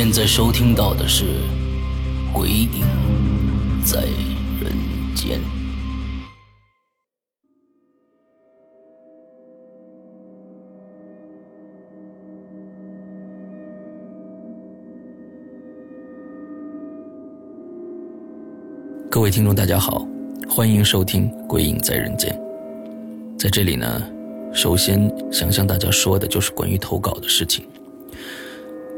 [0.00, 1.24] 现在收听到的是
[2.32, 2.68] 《鬼影
[3.84, 4.02] 在
[4.60, 4.72] 人
[5.12, 5.40] 间》。
[19.10, 20.06] 各位听众，大家好，
[20.48, 22.32] 欢迎收听《鬼影在人间》。
[23.36, 24.00] 在这里呢，
[24.54, 27.64] 首先想向大家说的就是关于投稿的事情。《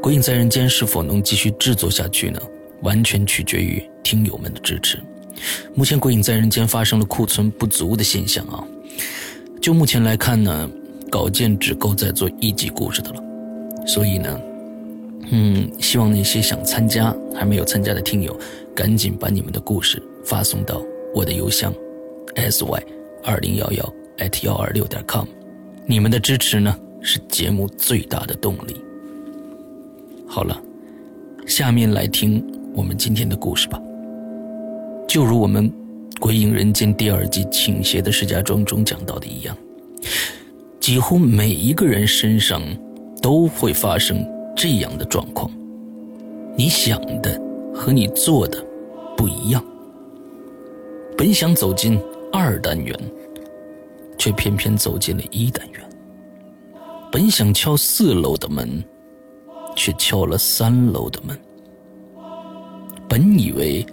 [0.01, 2.41] 鬼影在人间》是否能继续制作下去呢？
[2.81, 4.97] 完全取决于听友们的支持。
[5.75, 8.63] 目前《鬼影在人间》发生了库存不足的现象啊。
[9.61, 10.67] 就目前来看呢，
[11.11, 13.21] 稿件只够再做一集故事的了。
[13.85, 14.41] 所以呢，
[15.29, 18.35] 嗯，希望那些想参加还没有参加的听友，
[18.73, 20.81] 赶紧把你们的故事发送到
[21.13, 21.71] 我的邮箱
[22.33, 22.83] s y
[23.23, 25.27] 二零幺幺 at 幺二六点 com。
[25.85, 28.75] 你们的支持呢，是节目最大的动力。
[30.33, 30.57] 好了，
[31.45, 32.41] 下面来听
[32.73, 33.77] 我们今天的故事吧。
[35.05, 35.69] 就如我们
[36.21, 39.53] 《鬼影人间》第二季《倾斜的石家庄》中讲到的一样，
[40.79, 42.61] 几乎每一个人身上
[43.21, 45.51] 都会发生这样的状况：
[46.55, 47.37] 你想的
[47.75, 48.65] 和你做的
[49.17, 49.61] 不一样。
[51.17, 51.99] 本想走进
[52.31, 52.97] 二单元，
[54.17, 55.81] 却偏偏走进了一单元；
[57.11, 58.81] 本想敲四楼的门。
[59.75, 61.37] 却敲了三楼的门。
[63.09, 63.85] 本以为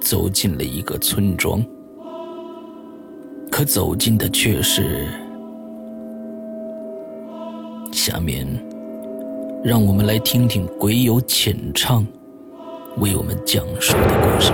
[0.00, 1.64] 走进了一个村庄，
[3.50, 5.06] 可走进的却是……
[7.90, 8.46] 下面，
[9.62, 12.06] 让我们来听听鬼友浅唱
[12.98, 14.52] 为我们讲述的故事。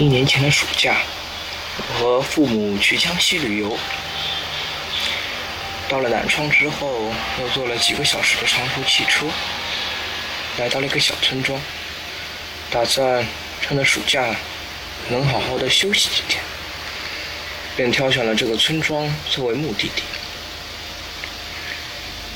[0.00, 0.96] 一年前的暑假，
[1.76, 3.76] 我和父母去江西旅游。
[5.90, 9.26] 到了南昌之后，又坐了几个小时的长途汽车，
[10.56, 11.60] 来到了一个小村庄，
[12.70, 13.26] 打算
[13.60, 14.34] 趁着暑假
[15.10, 16.42] 能好好的休息几天，
[17.76, 20.02] 便挑选了这个村庄作为目的地。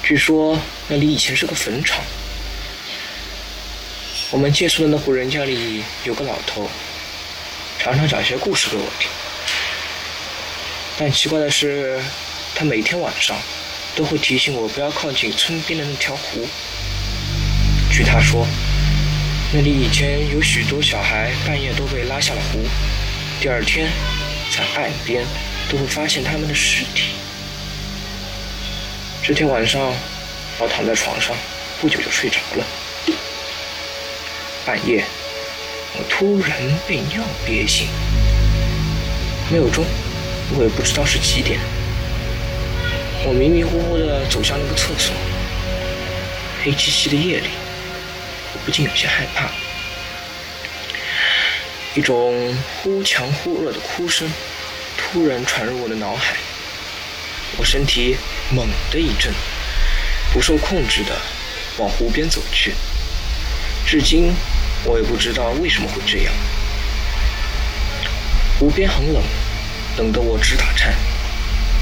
[0.03, 0.59] 据说
[0.89, 2.05] 那里以前是个坟场，
[4.33, 6.69] 我们借宿的那户人家里有个老头。
[7.85, 9.11] 常常讲一些故事给我听，
[10.99, 12.01] 但奇怪的是，
[12.55, 13.37] 他每天晚上
[13.95, 16.49] 都会提醒我不要靠近村边的那条湖。
[17.93, 18.47] 据他说，
[19.53, 22.61] 那里以前有许多小孩半夜都被拉下了湖，
[23.39, 23.91] 第二天
[24.51, 25.23] 在岸边
[25.69, 27.11] 都会发现他们的尸体。
[29.23, 29.93] 这天晚上，
[30.59, 31.37] 我躺在床上，
[31.83, 32.65] 不久就睡着了。
[34.65, 35.05] 半夜。
[35.97, 36.51] 我突然
[36.89, 37.87] 被尿憋醒，
[39.49, 39.85] 没有钟，
[40.57, 41.61] 我也不知道是几点。
[43.25, 45.15] 我迷迷糊糊地走向那个厕所，
[46.65, 47.51] 黑漆漆的夜里，
[48.53, 49.49] 我不禁有些害怕。
[51.95, 52.53] 一种
[52.83, 54.29] 忽强忽弱的哭声
[54.99, 56.35] 突然传入我的脑海，
[57.57, 58.17] 我身体
[58.51, 59.33] 猛地一震，
[60.33, 61.17] 不受控制地
[61.79, 62.75] 往湖边走去，
[63.87, 64.35] 至今。
[64.85, 66.33] 我也不知道为什么会这样。
[68.59, 69.23] 湖边很冷，
[69.97, 70.95] 冷得我直打颤。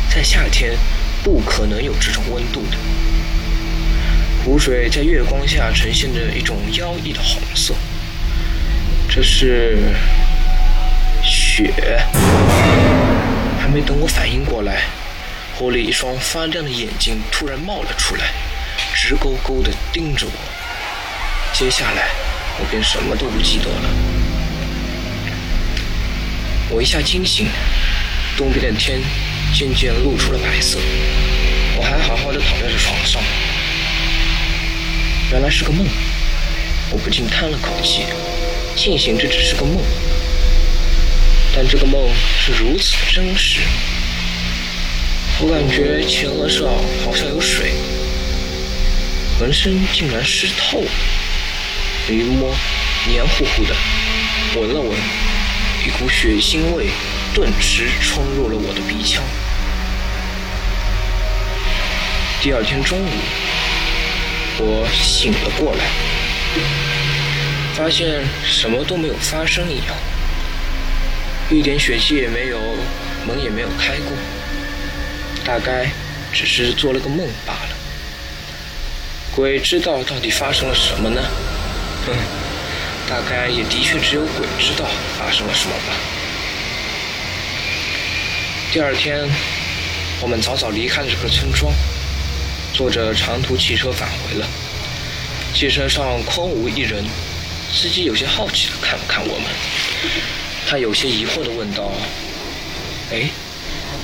[0.09, 0.77] 在夏天，
[1.23, 2.77] 不可能有这种温度的。
[4.45, 7.75] 湖水在月光下呈现着一种妖异的红色，
[9.09, 9.79] 这是
[11.23, 11.73] 雪。
[13.61, 14.83] 还没等我反应过来，
[15.55, 18.33] 湖里一双发亮的眼睛突然冒了出来，
[18.95, 20.33] 直勾勾地盯着我。
[21.53, 22.32] 接下来。
[22.59, 23.91] 我便什么都不记得了。
[26.71, 27.49] 我一下惊醒，
[28.37, 29.01] 东边的天
[29.55, 30.79] 渐渐露出了白色。
[31.77, 33.23] 我还好好的躺在这床上，
[35.31, 35.87] 原来是个梦。
[36.91, 38.05] 我不禁叹了口气，
[38.77, 39.83] 庆幸这只是个梦。
[41.55, 42.09] 但这个梦
[42.39, 43.61] 是如此的真实，
[45.41, 46.67] 我感觉前额上
[47.05, 47.75] 好像有水，
[49.39, 50.91] 浑身竟然湿透了。
[52.09, 52.53] 一摸，
[53.07, 53.75] 黏糊糊的，
[54.57, 54.91] 闻了闻，
[55.87, 56.89] 一股血腥味
[57.33, 59.23] 顿时冲入了我的鼻腔。
[62.41, 63.11] 第二天中午，
[64.59, 65.85] 我醒了过来，
[67.73, 69.97] 发现什么都没有发生一样，
[71.51, 72.59] 一点血迹也没有，
[73.25, 74.13] 门也没有开过，
[75.45, 75.89] 大概
[76.33, 77.77] 只是做了个梦罢了。
[79.37, 81.23] 鬼知道到底发生了什么呢？
[82.09, 82.15] 嗯，
[83.09, 84.87] 大概也的确只有鬼知道
[85.19, 85.95] 发生了什么吧。
[88.73, 89.29] 第二天，
[90.21, 91.73] 我们早早离开了这个村庄，
[92.73, 94.47] 坐着长途汽车返回了。
[95.55, 97.05] 汽车上空无一人，
[97.71, 99.45] 司机有些好奇的看了看我们，
[100.67, 101.93] 他有些疑惑的问道
[103.13, 103.29] ：“哎，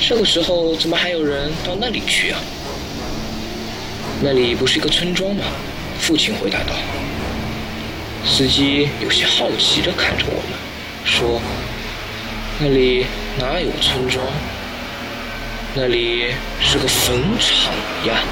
[0.07, 2.39] 这个时候怎么还有人到那里去啊？
[4.21, 5.45] 那里不是一个村庄吗？”
[5.99, 6.75] 父亲回答道。
[8.25, 10.59] 司机有些好奇地看着我们，
[11.05, 11.41] 说
[12.61, 13.07] ：“那里
[13.39, 14.25] 哪有村庄？
[15.75, 17.75] 那里是个坟场
[18.07, 18.23] 呀！”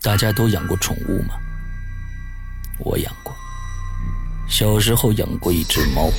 [0.00, 1.34] 大家都养过宠物吗？
[2.78, 3.34] 我养过，
[4.48, 6.10] 小时候养过一只猫。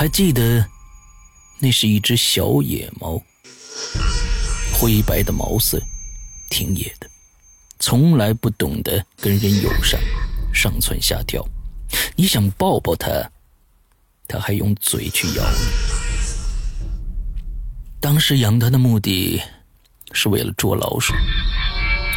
[0.00, 0.66] 还记得，
[1.58, 3.22] 那是一只小野猫，
[4.72, 5.78] 灰白的毛色，
[6.48, 7.06] 挺野的，
[7.78, 10.00] 从来不懂得跟人友善，
[10.54, 11.46] 上蹿下跳。
[12.16, 13.10] 你想抱抱它，
[14.26, 15.58] 它还用嘴去咬你。
[18.00, 19.38] 当时养它的目的，
[20.12, 21.12] 是为了捉老鼠，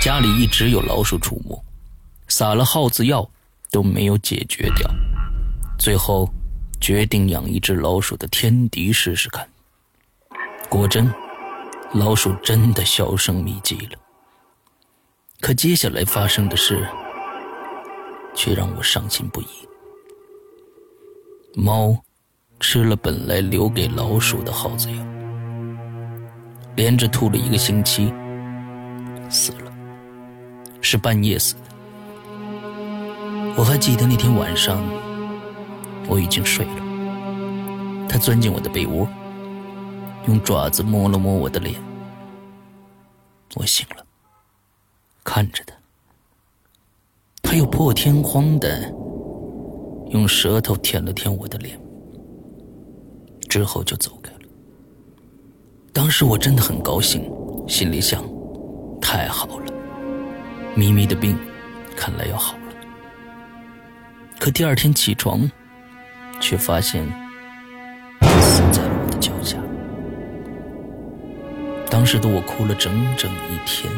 [0.02, 1.62] 家里一直有老鼠出没，
[2.30, 3.30] 撒了耗子药
[3.72, 4.90] 都没有解决掉，
[5.78, 6.34] 最后。
[6.84, 9.48] 决定养一只老鼠的天敌试试看。
[10.68, 11.10] 果真，
[11.94, 13.98] 老鼠真的销声匿迹了。
[15.40, 16.86] 可接下来发生的事，
[18.36, 19.46] 却让我伤心不已。
[21.56, 21.98] 猫
[22.60, 24.98] 吃了本来留给老鼠的耗子药，
[26.76, 28.14] 连着吐了一个星期，
[29.30, 29.72] 死了，
[30.82, 31.62] 是半夜死的。
[33.56, 34.84] 我还记得那天晚上。
[36.08, 39.08] 我已经睡了，他钻进我的被窝，
[40.28, 41.82] 用爪子摸了摸我的脸。
[43.56, 44.06] 我醒了，
[45.24, 45.74] 看着他，
[47.42, 48.94] 他又破天荒的
[50.10, 51.80] 用舌头舔了舔我的脸，
[53.50, 54.40] 之后就走开了。
[55.94, 57.32] 当时我真的很高兴，
[57.68, 58.24] 心里想：
[59.00, 59.74] 太好了，
[60.76, 61.38] 咪咪的病
[61.96, 62.64] 看来要好了。
[64.40, 65.50] 可第二天起床。
[66.44, 67.02] 却发现
[68.42, 69.58] 死在了我的脚下。
[71.90, 73.90] 当时的我哭了整整一天。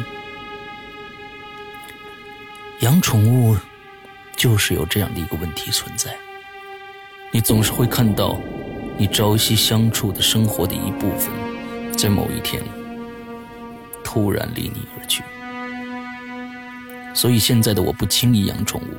[2.80, 3.56] 养宠物
[4.36, 6.14] 就是有这样的一个问题存在：
[7.32, 8.38] 你总是会看到
[8.96, 11.28] 你朝夕相处的生活的一部分，
[11.96, 12.62] 在某一天
[14.04, 15.24] 突然离你而去。
[17.12, 18.96] 所以现在的我不轻易养宠物，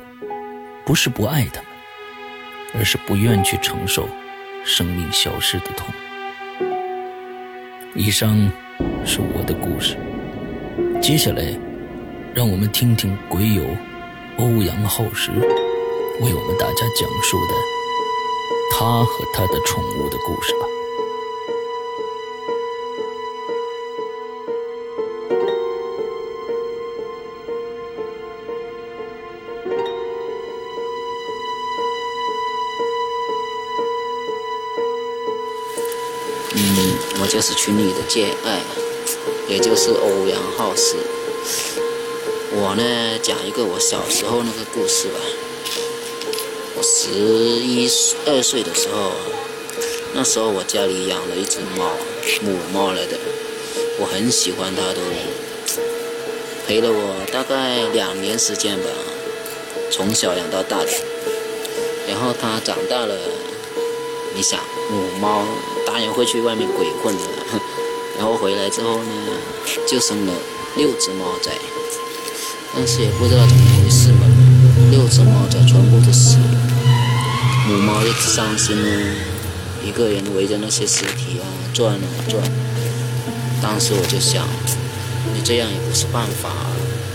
[0.84, 1.62] 不是不爱它。
[2.74, 4.08] 而是不愿去承受
[4.64, 5.86] 生命消失的痛。
[7.94, 8.36] 以上
[9.04, 9.96] 是我的故事，
[11.00, 11.58] 接下来，
[12.34, 13.64] 让我们听听鬼友
[14.36, 15.30] 欧阳浩时
[16.20, 17.54] 为我们大家讲述的
[18.70, 20.66] 他和他的宠物的故事吧。
[37.38, 38.60] 就是群里的最爱，
[39.48, 40.96] 也就是欧阳浩斯。
[42.50, 45.20] 我呢，讲一个我小时候那个故事吧。
[46.74, 47.88] 我十一
[48.26, 49.12] 二岁的时候，
[50.14, 51.92] 那时候我家里养了一只猫，
[52.42, 53.16] 母猫来的。
[54.00, 55.00] 我很喜欢它，都
[56.66, 58.90] 陪了我大概两年时间吧，
[59.92, 60.90] 从小养到大的。
[62.08, 63.16] 然后它长大了，
[64.34, 65.44] 你想母猫。
[65.86, 67.22] 当然会去外面鬼混的，
[68.18, 69.10] 然后回来之后呢，
[69.88, 70.32] 就生了
[70.76, 71.50] 六只猫仔，
[72.74, 74.26] 但是也不知道怎么回事嘛，
[74.90, 76.42] 六只猫仔全部都死了，
[77.66, 79.14] 母猫一直伤心呢，
[79.82, 82.42] 一个人围着那些尸体啊转啊转。
[83.62, 84.46] 当时我就想，
[85.34, 86.50] 你这样也不是办法，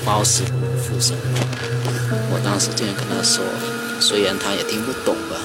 [0.04, 1.16] 猫死不能复生。
[2.32, 3.44] 我当时这样跟他说，
[4.02, 5.38] 虽然他也听不懂吧，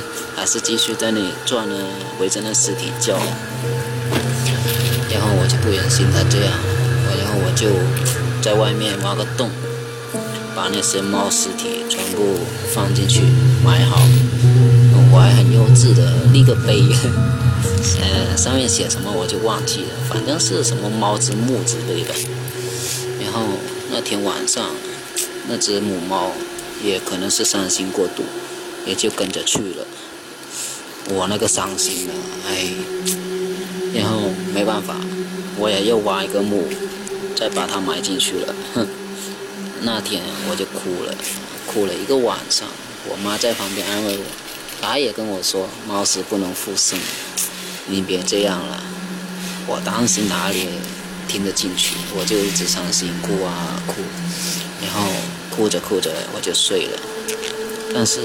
[0.36, 1.74] 还是继续在那里转呢，
[2.20, 3.16] 围着那尸体叫。
[5.10, 6.52] 然后我就不忍心他这样，
[7.18, 7.68] 然后我就
[8.42, 9.50] 在外面挖个洞，
[10.54, 12.40] 把那些猫尸体全部
[12.74, 13.22] 放进去
[13.64, 14.00] 埋好。
[15.12, 16.82] 我还很幼稚的立个碑，
[18.02, 22.12] 呃，上面写什么我就忘记了，反正是什么猫之墓之类的。
[23.22, 23.40] 然后
[23.90, 24.70] 那天晚上，
[25.48, 26.32] 那只母猫
[26.84, 28.24] 也可能是伤心过度，
[28.86, 29.86] 也就跟着去了。
[31.10, 32.12] 我那个伤心啊，
[32.48, 32.68] 哎，
[33.94, 34.96] 然后没办法，
[35.58, 36.64] 我也又挖一个墓，
[37.36, 38.54] 再把它埋进去了。
[38.74, 38.86] 哼，
[39.82, 41.14] 那天我就哭了，
[41.66, 42.66] 哭了一个晚上。
[43.08, 44.24] 我妈在旁边安慰我，
[44.80, 46.98] 她也跟我说：“猫死不能复生，
[47.86, 48.82] 你别这样了。”
[49.68, 50.66] 我当时哪里
[51.28, 53.94] 听得进去，我就一直伤心哭啊哭，
[54.82, 55.08] 然后
[55.54, 56.98] 哭着哭着我就睡了。
[57.94, 58.20] 但是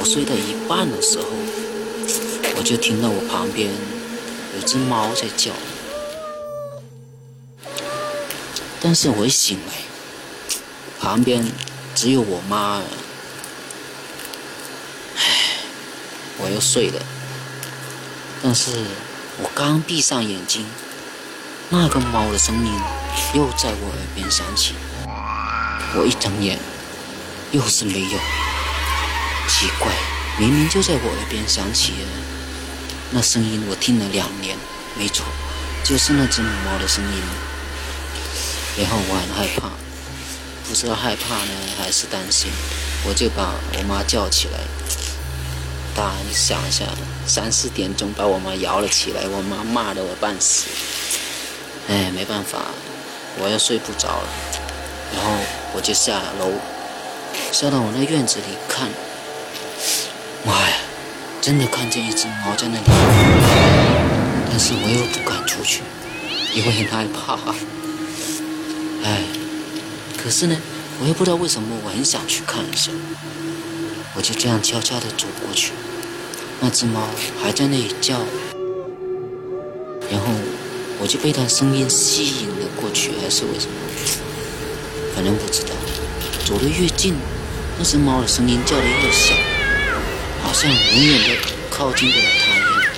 [0.00, 1.24] 我睡到一半的时候，
[2.56, 3.68] 我就听到我旁边
[4.54, 5.50] 有只猫在叫。
[8.80, 9.74] 但是我一醒来，
[11.00, 11.44] 旁边
[11.96, 12.80] 只有我妈。
[15.16, 15.22] 唉，
[16.38, 17.02] 我又睡了。
[18.40, 18.70] 但是
[19.42, 20.64] 我刚闭上眼睛，
[21.70, 22.72] 那个猫的声音
[23.34, 24.74] 又在我耳边响起。
[25.96, 26.56] 我一睁眼，
[27.50, 28.18] 又是没有。
[29.58, 29.92] 奇怪，
[30.38, 31.92] 明明就在我耳边响起。
[33.10, 34.56] 那声音我听了两年，
[34.96, 35.26] 没错，
[35.82, 37.22] 就是那只母猫的声音。
[38.76, 39.70] 然后我很害怕，
[40.68, 42.52] 不知道害怕呢还是担心，
[43.04, 44.60] 我就把我妈叫起来。
[45.92, 46.84] 大你想一下，
[47.26, 50.66] 三四点钟把我妈摇了起来，我妈骂得我半死。
[51.88, 52.66] 哎，没办法，
[53.40, 54.28] 我要睡不着了。
[55.16, 55.32] 然后
[55.74, 56.52] 我就下楼，
[57.50, 58.88] 下到我那院子里看。
[60.44, 60.76] 妈呀，
[61.40, 62.84] 真的看见一只猫在那里，
[64.48, 65.82] 但是我又不敢出去，
[66.54, 67.36] 因为很害怕。
[69.04, 69.24] 哎，
[70.16, 70.56] 可是呢，
[71.00, 72.90] 我又不知道为什么我很想去看一下，
[74.14, 75.72] 我就这样悄悄地走过去，
[76.60, 77.02] 那只猫
[77.42, 78.18] 还在那里叫，
[80.10, 80.26] 然后
[81.00, 83.72] 我就被它声音吸引了过去，还是为什么？
[85.14, 85.70] 反正不知道。
[86.44, 87.14] 走得越近，
[87.76, 89.34] 那只猫的声音叫得越小，
[90.48, 91.34] 好像永远都
[91.68, 92.94] 靠近不了它一样。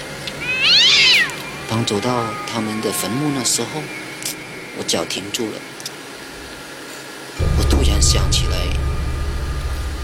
[1.68, 3.82] 当走到他们的坟墓那时候，
[4.78, 5.58] 我脚停住了。
[7.58, 8.56] 我突然想起来，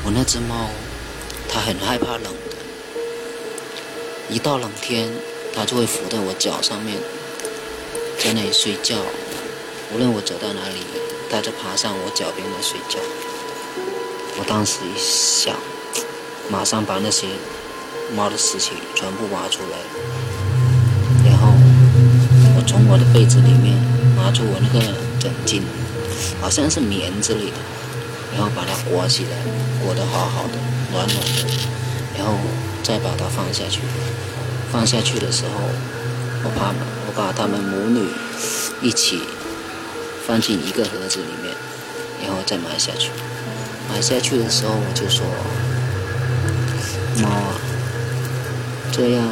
[0.03, 0.71] 我那只猫，
[1.49, 2.57] 它很害怕冷的。
[4.29, 5.09] 一到冷天，
[5.55, 6.99] 它就会伏在我脚上面，
[8.19, 8.97] 在那里睡觉。
[9.95, 10.81] 无论我走到哪里，
[11.31, 12.99] 它就爬上我脚边来睡觉。
[14.37, 15.57] 我当时一想，
[16.51, 17.27] 马上把那些
[18.15, 19.79] 猫的尸体全部挖出来，
[21.29, 21.49] 然后
[22.57, 23.77] 我从我的被子里面
[24.17, 24.81] 拿出我那个
[25.19, 25.63] 枕巾，
[26.41, 27.59] 好像是棉之类的，
[28.35, 29.31] 然后把它裹起来，
[29.83, 30.59] 裹得好好的，
[30.93, 31.45] 暖暖的，
[32.17, 32.35] 然后
[32.83, 33.81] 再把它放下去。
[34.73, 35.51] 放下去的时候，
[36.45, 36.75] 我怕
[37.07, 38.07] 我把它们母女
[38.83, 39.21] 一起
[40.27, 41.55] 放进一个盒子里面，
[42.23, 43.11] 然后再埋下去。
[43.89, 45.25] 埋下去的时候，我就说
[47.23, 47.55] ：“猫啊，
[48.93, 49.25] 这样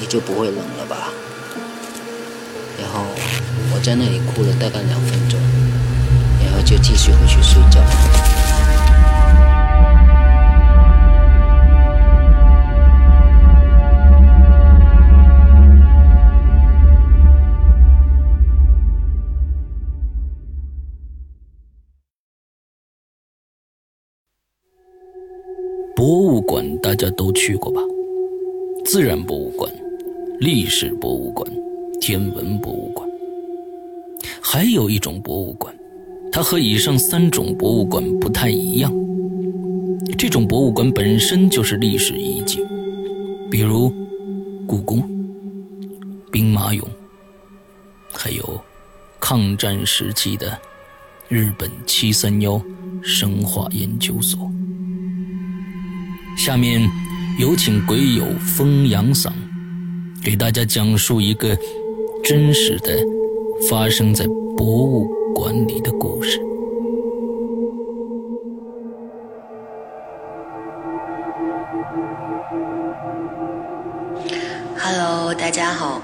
[0.00, 1.10] 你就不会冷了吧？”
[2.80, 3.04] 然后
[3.74, 5.38] 我在那里哭了大概两分钟，
[6.44, 7.80] 然后就继续回去睡觉。
[26.48, 27.82] 馆大家都去过吧？
[28.82, 29.70] 自然博物馆、
[30.40, 31.46] 历史博物馆、
[32.00, 33.06] 天文博物馆，
[34.40, 35.76] 还有一种博物馆，
[36.32, 38.90] 它和以上三种博物馆不太一样。
[40.16, 42.64] 这种博物馆本身就是历史遗迹，
[43.50, 43.92] 比如
[44.66, 45.02] 故宫、
[46.32, 46.82] 兵马俑，
[48.10, 48.58] 还有
[49.20, 50.58] 抗战时期的
[51.28, 52.58] 日本七三幺
[53.02, 54.50] 生化研究所。
[56.38, 56.88] 下面
[57.36, 59.32] 有请鬼友风扬嗓，
[60.22, 61.58] 给大家讲述一个
[62.22, 62.96] 真实的
[63.68, 64.24] 发生在
[64.56, 66.40] 博物馆里的故事。
[74.78, 76.00] Hello，大家好。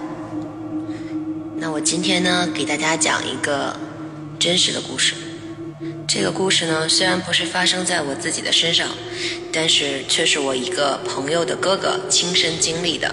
[1.57, 3.76] 那我今天呢，给大家讲一个
[4.41, 5.14] 真实的故事。
[6.06, 8.88] 这个故事呢，虽然不是发生在我自己的身上，
[9.52, 13.12] 但是却是我一个朋友的哥哥亲身经历的。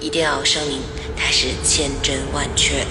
[0.00, 0.80] 一定要声明，
[1.16, 2.90] 它是千真万确的。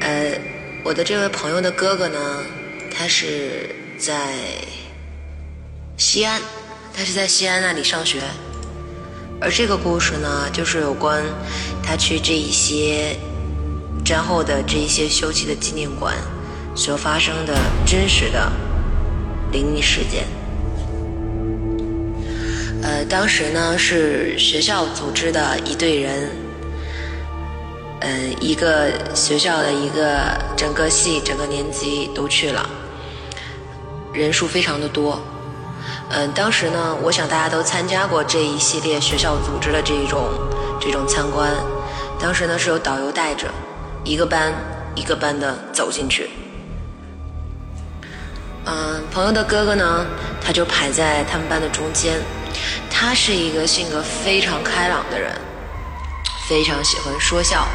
[0.00, 0.38] 呃，
[0.84, 2.44] 我的这位朋友的哥哥呢，
[2.90, 4.34] 他是在
[5.96, 6.40] 西安，
[6.94, 8.20] 他是在西安那里上学。
[9.38, 11.22] 而这个故事呢，就是有关
[11.82, 13.16] 他去这一些
[14.04, 16.14] 战后的这一些休憩的纪念馆
[16.74, 17.54] 所发生的
[17.86, 18.50] 真实的
[19.52, 20.24] 灵异事件。
[22.82, 26.30] 呃，当时呢是学校组织的一队人，
[28.00, 32.68] 呃，一个学校的一个整个系整个年级都去了，
[34.12, 35.20] 人数非常的多。
[36.08, 40.28] 嗯，当时呢，我想大家都参加过这一系列学校组织的这种
[40.80, 41.50] 这种参观。
[42.18, 43.48] 当时呢是有导游带着，
[44.04, 44.52] 一个班
[44.94, 46.30] 一个班的走进去。
[48.64, 50.06] 嗯，朋友的哥哥呢，
[50.40, 52.18] 他就排在他们班的中间。
[52.90, 55.30] 他是一个性格非常开朗的人，
[56.48, 57.68] 非常喜欢说笑，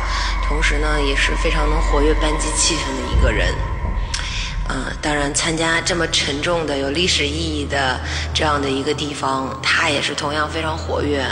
[0.47, 3.53] 同时呢也是非常能活跃班级气氛的一个人。
[4.73, 7.99] 嗯，当然参加这么沉重的、有历史意义的
[8.33, 11.25] 这样的一个地方，他也是同样非常活跃，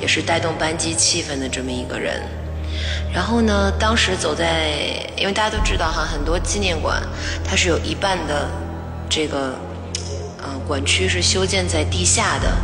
[0.00, 2.20] 也是带动班级气氛的这么一个人。
[3.12, 4.72] 然后呢，当时走在，
[5.16, 7.00] 因为大家都知道哈，很多纪念馆
[7.48, 8.48] 它是有一半的
[9.08, 9.54] 这个
[10.42, 12.56] 嗯馆区是修建在地下的，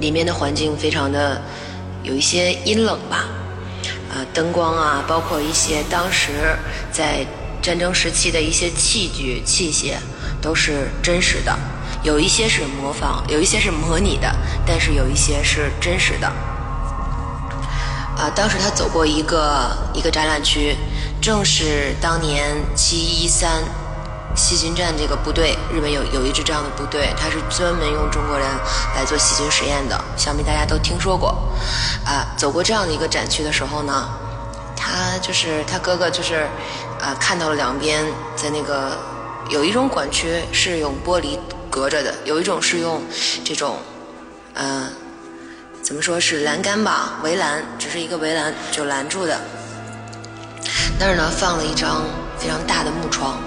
[0.00, 1.40] 里面的环境非常的
[2.02, 3.24] 有一些阴冷吧，
[4.12, 6.32] 啊，灯光啊，包括一些当时
[6.90, 7.24] 在。
[7.62, 9.94] 战争时期的一些器具器械
[10.40, 11.56] 都是真实的，
[12.02, 14.34] 有一些是模仿，有一些是模拟的，
[14.66, 16.26] 但是有一些是真实的。
[18.18, 20.76] 啊，当时他走过一个一个展览区，
[21.20, 23.62] 正是当年七一三
[24.34, 28.46] 细菌战这个部队，日本有有一支这样的部队，他是专门用中国人
[28.96, 31.30] 来做细菌实验的，想必大家都听说过。
[32.04, 34.08] 啊，走过这样的一个展区的时候呢，
[34.76, 36.48] 他就是他哥哥就是。
[37.02, 38.96] 啊，看到了两边在那个
[39.50, 41.36] 有一种管区是用玻璃
[41.68, 43.02] 隔着的，有一种是用
[43.44, 43.76] 这种，
[44.54, 44.88] 呃，
[45.82, 49.40] 怎么说是栏杆吧，围栏，只是一个围栏就拦住的。
[50.96, 52.04] 那儿呢放了一张
[52.38, 53.40] 非常大的木床，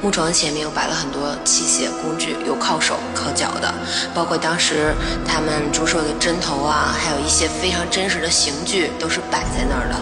[0.00, 3.72] 木床前面又摆了很多器械工具，有靠手靠脚的，
[4.14, 4.94] 包括当时
[5.26, 9.96] 他们注射的针头啊，还有一些非常真实的刑具都是摆在那儿的。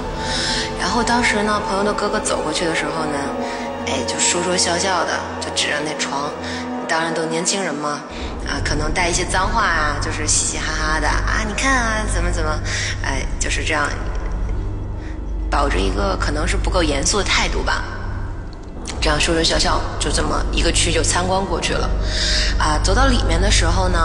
[0.80, 3.18] 然后当时呢，朋友的哥哥走过去的时候呢，
[3.86, 6.30] 哎，就说说笑笑的，就指着那床。
[6.88, 8.00] 当然都年轻人嘛，
[8.48, 12.50] 啊，可能带一些脏话啊，就是嘻嘻哈哈的啊，你看啊，怎么怎么，
[13.04, 13.88] 哎，就是这样，
[15.48, 17.84] 保着一个可能是不够严肃的态度吧。
[19.00, 21.90] 这样说说笑笑，就这么一个区就参观过去了。
[22.58, 23.98] 啊，走到里面的时候呢。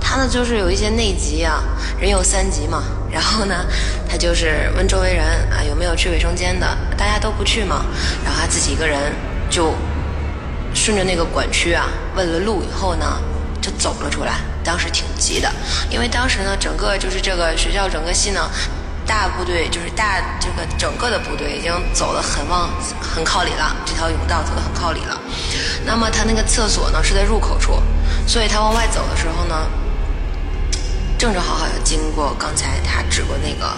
[0.00, 1.60] 他呢，就是有一些内急啊，
[1.98, 2.84] 人有三急嘛。
[3.10, 3.66] 然后呢，
[4.08, 6.66] 他就是问周围人啊，有没有去卫生间的？
[6.96, 7.84] 大家都不去嘛。
[8.24, 9.12] 然后他自己一个人
[9.50, 9.74] 就
[10.72, 13.20] 顺着那个管区啊，问了路以后呢，
[13.60, 14.34] 就走了出来。
[14.64, 15.52] 当时挺急的，
[15.90, 18.48] 因为当时呢，整个就是这个学校整个系呢，
[19.08, 25.18] 大部队就是大这个整个的部队已经走得很往很靠里了，这条甬道走得很靠里了。
[25.84, 27.82] 那么他那个厕所呢是在入口处，
[28.26, 29.68] 所以他往外走的时候呢。
[31.18, 33.76] 正正好好要经过刚才他指过那个，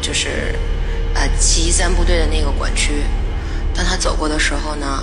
[0.00, 0.54] 就是
[1.12, 3.04] 呃七一三部队的那个管区。
[3.74, 5.02] 当他走过的时候呢，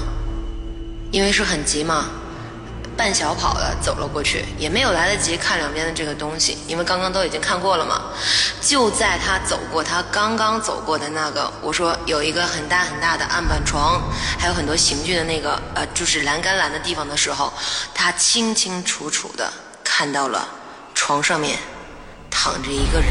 [1.11, 2.05] 因为是很急嘛，
[2.97, 8.01] 半小跑的走了过去，也没有来得及看两边的这个东西，因为刚刚都已经看过了嘛。
[8.61, 14.01] 就在他走过他刚刚走过的那个，我说有一个很大很大的案板床，
[14.39, 17.51] 还有很多刑具的那个呃就是栏杆栏的地方的时候，
[17.93, 19.51] 他清清楚楚的
[19.83, 20.47] 看到了
[20.93, 21.57] 床上面。
[22.37, 23.09] 躺着一个人，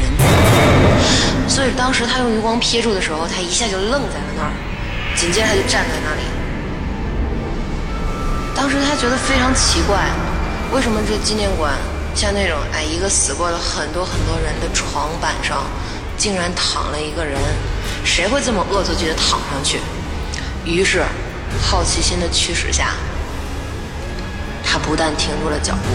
[1.49, 4.51] 所以当时他用余光瞥住的时候，他一下就愣在了那儿，
[5.17, 6.21] 紧接着他就站在那里。
[8.55, 10.09] 当时他觉得非常奇怪，
[10.71, 11.73] 为什么这纪念馆
[12.15, 15.65] 像那种哎一个死过了很多很多人的床板上，
[16.17, 17.37] 竟然躺了一个人？
[18.05, 19.79] 谁会这么恶作剧的躺上去？
[20.63, 21.03] 于是
[21.61, 22.91] 好奇心的驱使下，
[24.63, 25.89] 他不但停住了脚步，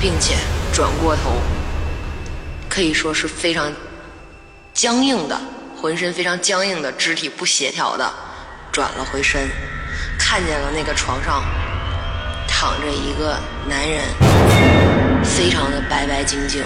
[0.00, 0.36] 并且
[0.72, 1.40] 转过头，
[2.68, 3.72] 可以说是非常
[4.72, 5.38] 僵硬的，
[5.80, 8.08] 浑身非常僵硬的肢体不协调的
[8.70, 9.48] 转了回身，
[10.18, 11.42] 看见了那个床上
[12.64, 14.02] 躺着一个男人，
[15.22, 16.64] 非常的白白净净，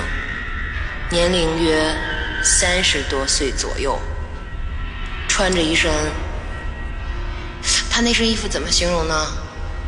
[1.10, 1.92] 年龄约
[2.40, 3.98] 三十多岁左右，
[5.26, 5.90] 穿着一身，
[7.90, 9.26] 他那身衣服怎么形容呢？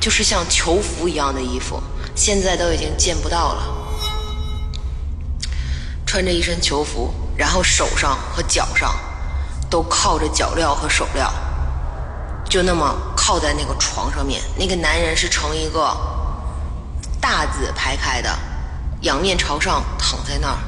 [0.01, 1.81] 就是像囚服一样的衣服，
[2.16, 3.62] 现在都已经见不到了。
[6.05, 8.92] 穿着一身囚服，然后手上和脚上
[9.70, 11.31] 都靠着脚镣和手镣，
[12.50, 14.42] 就那么靠在那个床上面。
[14.58, 15.96] 那个男人是呈一个
[17.18, 18.38] 大字排开的，
[19.02, 20.58] 仰面朝上躺在那儿。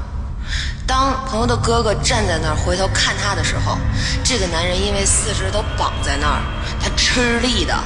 [0.87, 3.77] 当朋友的哥哥站在那儿回头看他的时候，
[4.25, 6.41] 这个男人因为四肢都绑在那儿，
[6.81, 7.77] 他吃力的。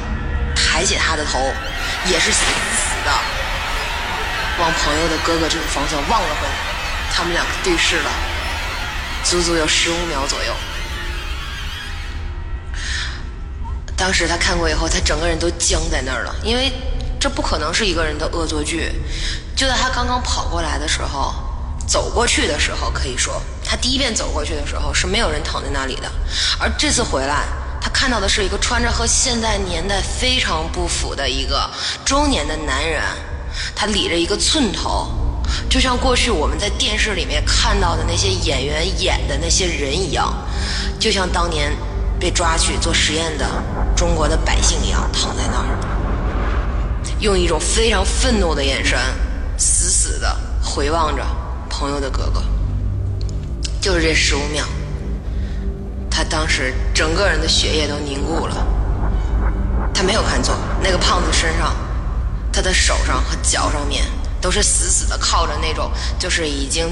[0.54, 1.38] 抬起他的头，
[2.06, 3.12] 也是死死的
[4.58, 6.54] 往朋友的哥哥这个方向望了回来。
[7.14, 8.10] 他们两个对视了，
[9.22, 10.52] 足足有十五秒左右。
[13.96, 16.70] 当时他看过以后，他整个人都僵在那儿了，因为
[17.18, 18.92] 这不可能是一个人的恶作剧。
[19.56, 21.34] 就在他刚刚跑过来的时候，
[21.86, 26.10] 走过去的时候，可以说他第一遍走过去的时候是没有人躺在那里的，
[26.58, 27.44] 而这次回来。
[27.78, 31.70] 他看到的是一个穿着和现代年代非常不符的一个
[32.04, 33.00] 中年的男人，
[33.76, 35.08] 他理着一个寸头，
[35.70, 40.34] 就像过去我们在电视里面看到的那些演员演的那些人一样，
[40.98, 41.70] 就像当年
[42.18, 43.46] 被抓去做实验的
[43.94, 45.78] 中国的百姓一样躺在那儿，
[47.20, 48.98] 用一种非常愤怒的眼神，
[49.56, 51.22] 死死的回望着
[51.68, 52.42] 朋友的哥哥，
[53.80, 54.64] 就是这十五秒。
[56.10, 58.66] 他当时整个人的血液都凝固了，
[59.92, 61.76] 他没有看错，那个胖子身上，
[62.50, 64.06] 他的手上和脚上面
[64.40, 66.88] 都是死死的靠着那种，就是已经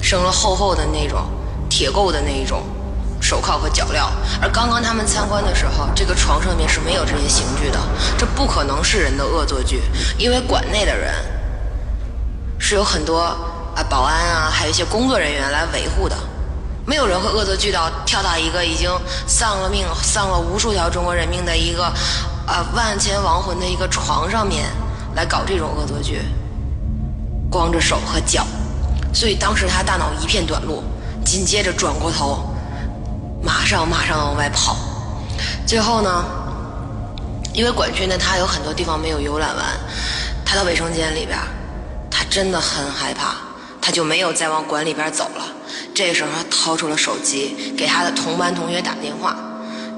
[0.00, 1.28] 生了厚厚的那种
[1.68, 2.62] 铁垢的那一种
[3.22, 4.10] 手铐和脚镣。
[4.42, 7.78] 而刚刚他们参观的时候，这个床上面是没有这些刑具的，
[8.18, 9.80] 这不可能是人的恶作剧，
[10.18, 11.14] 因为馆内的人
[12.58, 16.16] 是有很多啊保安啊，还有一些工作人员来维护的。
[16.84, 18.90] 没有人会恶作剧到跳到一个已经
[19.24, 21.84] 丧了命、丧了无数条中国人命的一个
[22.44, 24.68] 啊万千亡魂的一个床上面
[25.14, 26.20] 来搞这种恶作剧，
[27.48, 28.44] 光着手和脚，
[29.14, 30.82] 所以当时他大脑一片短路，
[31.24, 32.51] 紧接着转过头，
[33.42, 34.76] 马上马上往外跑。
[35.66, 36.24] 最后呢，
[37.52, 39.64] 因为管区呢，他有很多地方没有游览完，
[40.44, 41.38] 他到卫生间里边，
[42.10, 43.34] 他真的很害怕，
[43.80, 45.44] 他就没有再往馆里边走了。
[45.94, 49.36] 这时候，他掏出了手机，给他的同班同学打电话，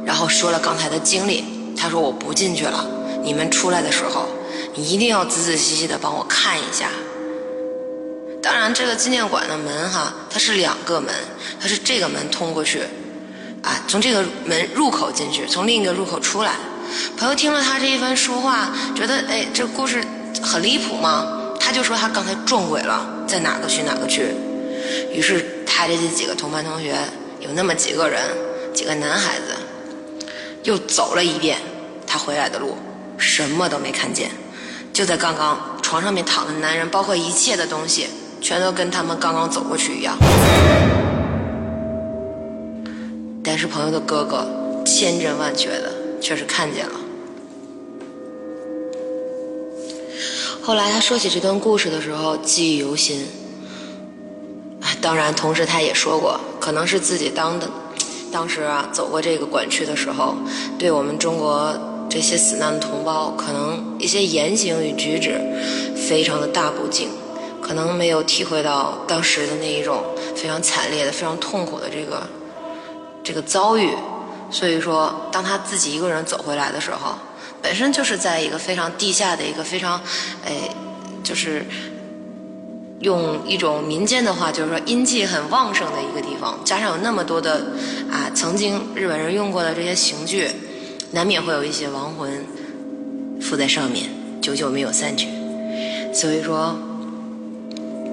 [0.04, 1.44] 然后说了刚才的经历。
[1.76, 2.86] 他说：“我不进去了，
[3.22, 4.26] 你们出来的时候，
[4.74, 6.88] 你一定要仔仔细细的帮我看一下。”
[8.40, 11.12] 当然，这个纪念馆的门哈，它是两个门，
[11.60, 12.84] 它是这个门通过去，
[13.64, 16.52] 啊，从这个门入口进去，从另一个入口出来。
[17.16, 20.04] 朋友听了他这一番说话，觉得哎，这故事
[20.42, 21.26] 很离谱吗，
[21.58, 24.28] 他就说他刚才撞鬼了，在哪个区哪个区。
[25.12, 25.44] 于是。
[25.76, 26.94] 他的这几个同班同学，
[27.40, 28.20] 有那么几个人，
[28.72, 30.26] 几个男孩子，
[30.62, 31.58] 又走了一遍
[32.06, 32.76] 他回来的路，
[33.18, 34.30] 什么都没看见。
[34.92, 38.06] 就在刚刚，床上面躺的男人，包括一切的东西，
[38.40, 40.16] 全都跟他们刚刚走过去一样。
[43.64, 44.46] 是朋友的哥哥
[44.84, 46.92] 千真万确的，确实看见了。
[50.60, 53.26] 后来他说起这段故事的时候，记忆犹新。
[55.00, 57.66] 当然，同时他也说过，可能是自己当的，
[58.30, 60.34] 当时啊走过这个管区的时候，
[60.78, 61.74] 对我们中国
[62.10, 65.40] 这些死难的同胞，可能一些言行与举止，
[65.96, 67.08] 非常的大不敬，
[67.62, 70.04] 可能没有体会到当时的那一种
[70.36, 72.22] 非常惨烈的、非常痛苦的这个
[73.24, 73.90] 这个遭遇。
[74.50, 77.16] 所以说，当他自己一个人走回来的时候，
[77.60, 80.00] 本身就是在一个非常地下的一个非常，
[80.44, 80.52] 哎，
[81.24, 81.64] 就是。
[83.00, 87.66] 用一种民间的话，就是说阴气很旺盛的一个地方，加上有那么多的
[88.10, 90.48] 啊，曾经日本人用过的这些刑具，
[91.10, 92.46] 难免会有一些亡魂
[93.42, 94.08] 附在上面，
[94.40, 95.28] 久久没有散去。
[96.14, 96.74] 所以说，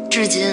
[0.09, 0.43] 至今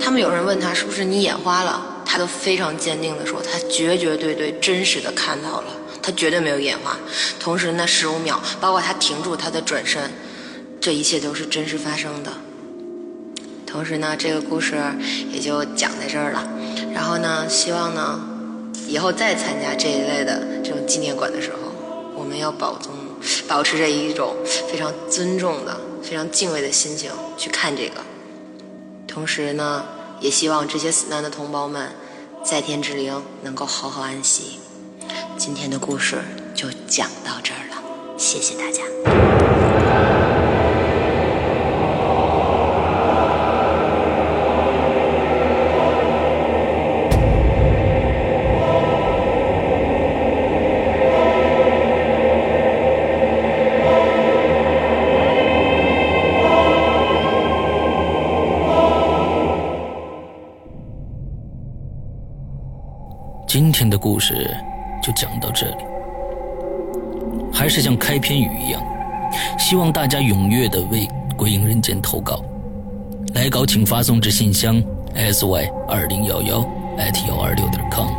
[0.00, 5.66] 他们有人问他是不是你眼花了，他都非常坚定的说，他绝绝对对真实的看到了，
[6.02, 6.98] 他绝对没有眼花。
[7.38, 10.10] 同时那十五秒，包括他停住他的转身，
[10.80, 12.32] 这一切都是真实发生的。
[13.64, 14.74] 同时呢，这个故事
[15.30, 16.42] 也就讲在这儿了。
[16.92, 18.20] 然后呢，希望呢，
[18.88, 21.72] 以后再参加这一类的这种纪念馆的时候，
[22.16, 22.92] 我们要保宗，
[23.46, 24.34] 保持着一种
[24.68, 28.00] 非常尊重的非常敬畏的心情去看这个。
[29.06, 29.84] 同时呢，
[30.18, 31.88] 也希望这些死难的同胞们
[32.42, 34.58] 在天之灵能够好好安息。
[35.36, 36.22] 今天的故事
[36.54, 39.39] 就讲到这儿了，谢谢大家。
[63.80, 64.54] 天的故事
[65.02, 65.76] 就讲到这里，
[67.50, 68.82] 还是像开篇语一样，
[69.58, 72.44] 希望大家踊跃的为《鬼影人间》投稿，
[73.32, 74.76] 来稿请发送至信箱
[75.14, 76.58] sy 二零幺幺
[76.98, 78.10] at 幺二六点 com，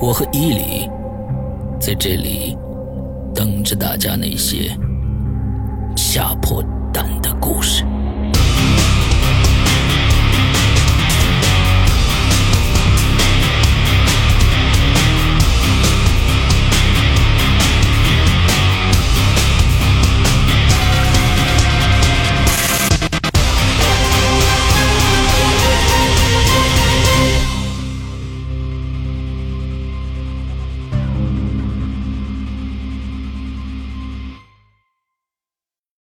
[0.00, 0.90] 我和伊里
[1.78, 2.56] 在这里
[3.34, 4.74] 等着大家那些
[5.94, 6.64] 下坡。